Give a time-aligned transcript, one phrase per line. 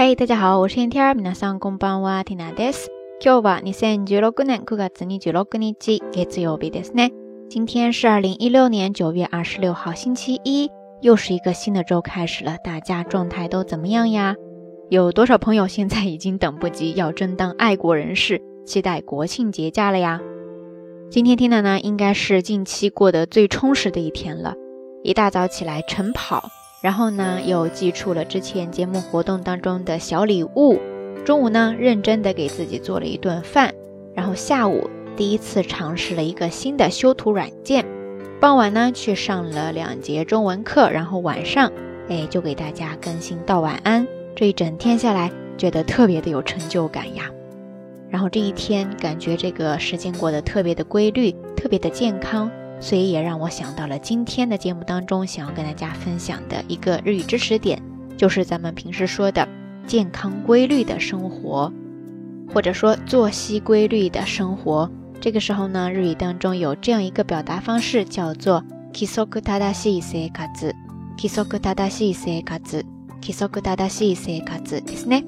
[0.00, 2.86] 嗨，大家好，我是 n Tina，皆さんこんばんは Tina です。
[3.20, 7.10] 今日は二千十六年九月二十六日月曜日ですね。
[7.50, 10.70] 今天是二零一六年九月二十六号星期一，
[11.02, 12.58] 又是一个新的周开始了。
[12.62, 14.36] 大家状态都怎么样呀？
[14.88, 20.20] 有多少朋友现在已经等不及要争当爱国人士，期待国庆节假了呀？
[21.10, 24.54] 今天 Tina 呢，应该是近期过得最充实的一天了。
[25.02, 26.48] 一大早起来晨跑。
[26.80, 30.78] 然后呢，又寄出了之前节目活动当中的小礼物。
[31.24, 33.74] 中午呢，认真的给自己做了一顿饭。
[34.14, 37.84] 然后下午第一次尝试了一个新的修图软件。
[38.40, 40.88] 傍晚呢，去上了两节中文课。
[40.90, 41.72] 然后晚上，
[42.08, 44.06] 哎，就给大家更新到晚安。
[44.36, 47.24] 这一整天下来，觉得特别的有成就感呀。
[48.08, 52.48] 然后这一天感觉这个时间过得特别的规律，特别的健康。
[52.80, 57.80] 所以也让我想到了今天的节目当中，想要跟大家分享的一个日语知识点，
[58.16, 59.46] 就是咱们平时说的
[59.86, 61.72] 健康规律的生活，
[62.52, 64.90] 或者说作息规律的生活。
[65.20, 70.44] 这个时候呢，日语当中有这样一个表达方式，叫做規則正しい生活、
[71.16, 72.58] 規則正しい生活、
[73.20, 75.24] 規則正しい生活ですね。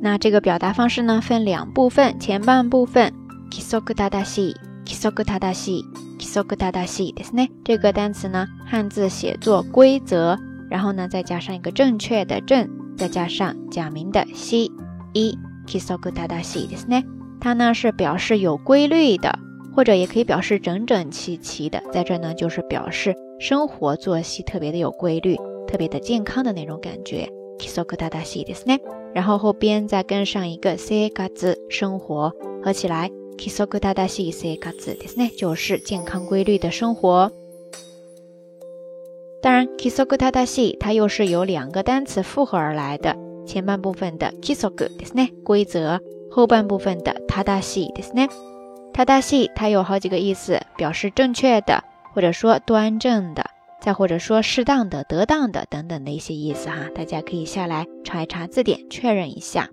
[0.00, 3.12] 那这个表达方式呢，分两部分，前半部分
[3.52, 3.80] 規則
[4.10, 5.91] 正しい、規則 a しい。
[6.32, 10.38] s o k u t a d a s i ですね，这个单词呢汉字写作规则，
[10.70, 12.66] 然后呢再加上一个正确的正，
[12.96, 14.72] 再加上假名的西
[15.12, 17.04] 一 k i s o k u t a d a s i ですね，
[17.38, 19.38] 它呢是表示有规律的，
[19.76, 25.36] 或者也可以表示整整齐齐的，在这呢就是表示生活作息特别的有规律，
[25.68, 28.78] 特别的健康的那种感觉 k i s o k u t a d a s i ですね，
[29.14, 32.32] 然后后边再跟上一个 sa 咖字，生活
[32.64, 33.10] 合起来。
[33.42, 37.32] k i s o g u t a d a s i 的意就是健康规律的生活。
[39.42, 45.96] 当然 k i s o g u t a d a s i 它又是由两个单词复合而来的，前半部分的 kisogu，意思呢规则；
[46.30, 48.28] 后半部分的 tadashi，意思呢
[48.94, 51.82] tadashi 它有好几个意思，表示正确的，
[52.14, 53.46] 或者说端正的，
[53.82, 56.88] 再或者说适当的、得当的等等的一些意思哈。
[56.94, 59.68] 大家可以下来查一查字典，确认一下。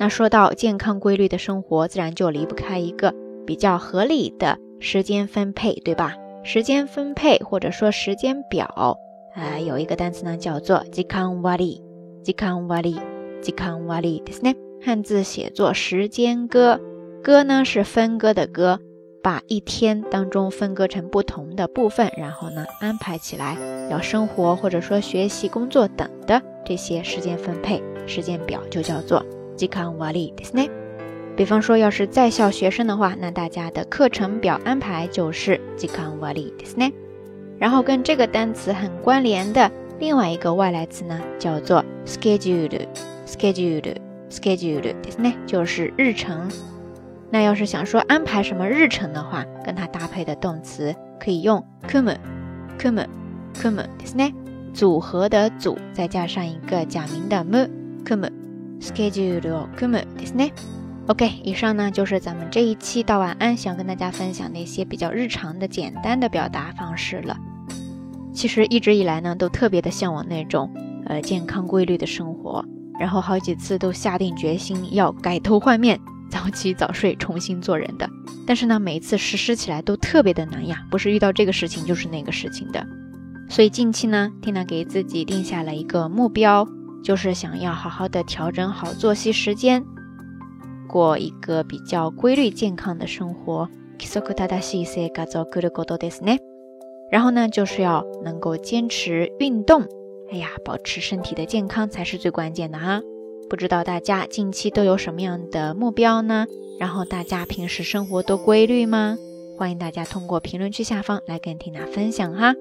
[0.00, 3.12] 那说到健康规律的生活，自然就离不开一个
[3.44, 6.14] 比较合理的时间分配，对吧？
[6.44, 8.96] 时间分配或者说时间表，
[9.34, 11.82] 啊，有一个单词呢叫做“健康瓦利”，
[12.22, 12.96] 健康瓦利，
[13.42, 14.54] 健康瓦利，是什么？
[14.80, 16.80] 汉字写作“时间歌
[17.20, 18.78] ”，“歌”呢是分割的“歌”，
[19.20, 23.56] 把一天当中分割成不同的部分，然后呢安排起来，
[23.90, 29.24] 要生活或者说学习、工作等的这些时间分配、时间表就叫做。
[29.58, 30.70] 時間割利ですね。
[31.36, 36.92] 比方说，要是在校学生的话，那大家的课程表安排就是時間割利ですね。
[37.58, 46.48] 然后跟这个单词很关联的另外一个外来词呢，叫做 schedule，schedule，schedule ですね，就是日程。
[47.30, 54.32] 那要是想说安排什么日程的话，跟它搭配的动词可以用 come，come，come ですね。
[54.72, 58.37] 组合的组再加上一个假名的 me，come。
[58.88, 59.40] schedule，
[59.76, 59.94] 对不
[60.32, 60.52] 对
[61.06, 67.36] ？OK，以上呢就是咱们这一期道晚安想跟大家分享那些比较日常的简单的表达方式了。
[68.34, 70.70] 其实一直以来呢，都特别的向往那种
[71.06, 72.62] 呃健康规律的生活，
[73.00, 75.98] 然后好几次都下定决心要改头换面，
[76.30, 78.08] 早起早睡，重新做人的。
[78.46, 82.84] 但是呢，每一次实施起来都特别的难呀，不是遇到这个事情就是那个事情的。
[83.48, 86.68] 所以近期呢，n a 给自己定下了一个目标。
[87.08, 89.82] 就是想要好好的调整好作息时间，
[90.86, 93.66] 过一个比较规律健康的生活。
[97.10, 99.86] 然后呢，就是要能够坚持运动。
[100.30, 103.00] 哎呀，保持身体的健康才是最关键的哈。
[103.48, 106.44] 不知道大家近期都有什么样的目标呢？
[106.78, 109.16] 然后大家平时生活都规律吗？
[109.56, 112.52] 欢迎大家通过评论区下方来跟缇娜分享哈。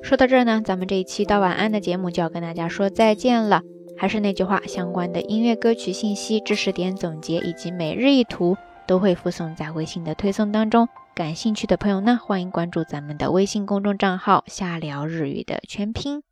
[0.00, 3.62] 说到这儿呢，咱们这一期到晚安的节目就要跟大家说再见了。
[3.96, 8.56] 还是那句话，相关的音乐歌曲信息、知识点总结以及每日一图
[8.86, 10.88] 都会附送在微信的推送当中。
[11.16, 16.22] 感兴趣的朋友呢，欢迎关注咱们的微信公众账号“下聊日语”的全拼。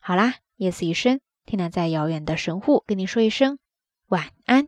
[0.00, 3.58] 好啦，夜色已深，天亮在遥远的神户，跟你说一声
[4.08, 4.66] 晚安。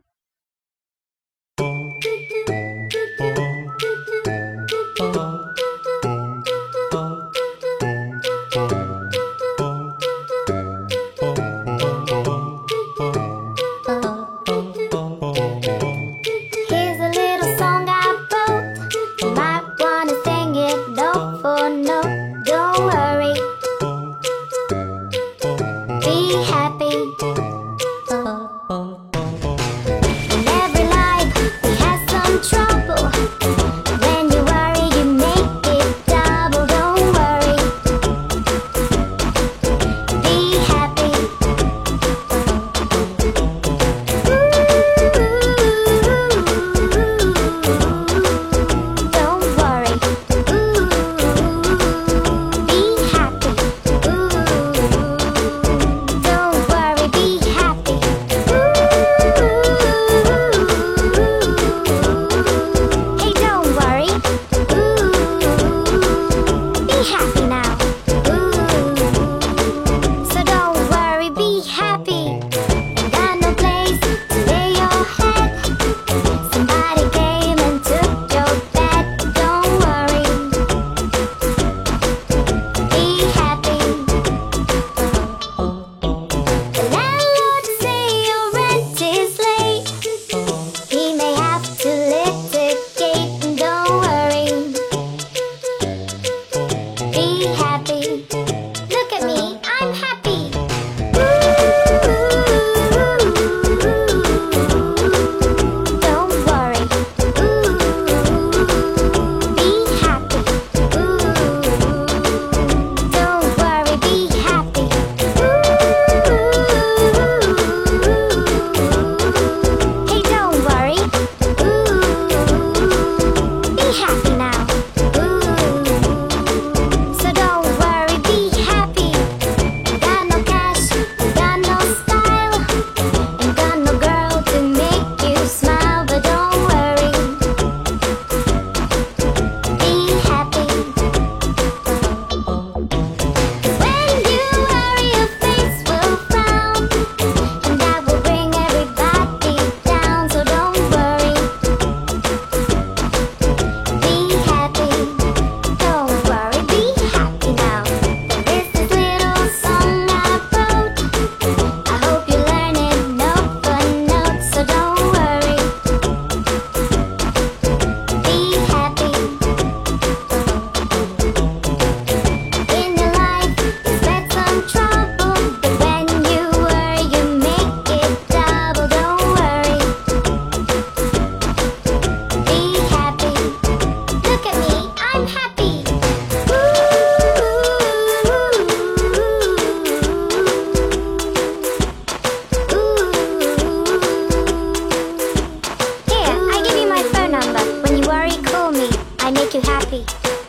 [199.25, 200.42] I make you happy.